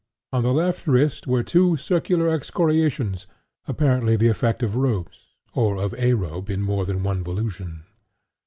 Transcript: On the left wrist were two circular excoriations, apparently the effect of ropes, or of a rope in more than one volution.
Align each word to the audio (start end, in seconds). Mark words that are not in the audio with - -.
On 0.33 0.41
the 0.41 0.51
left 0.51 0.87
wrist 0.87 1.27
were 1.27 1.43
two 1.43 1.77
circular 1.77 2.27
excoriations, 2.33 3.27
apparently 3.67 4.15
the 4.15 4.29
effect 4.29 4.63
of 4.63 4.75
ropes, 4.75 5.19
or 5.53 5.75
of 5.77 5.93
a 5.93 6.15
rope 6.15 6.49
in 6.49 6.63
more 6.63 6.85
than 6.85 7.03
one 7.03 7.23
volution. 7.23 7.83